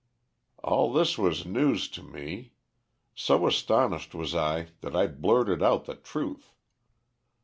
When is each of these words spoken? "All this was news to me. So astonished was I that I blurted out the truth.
"All 0.63 0.91
this 0.91 1.15
was 1.15 1.45
news 1.45 1.87
to 1.89 2.01
me. 2.01 2.53
So 3.13 3.45
astonished 3.45 4.15
was 4.15 4.33
I 4.33 4.69
that 4.79 4.95
I 4.95 5.05
blurted 5.05 5.61
out 5.61 5.85
the 5.85 5.93
truth. 5.93 6.55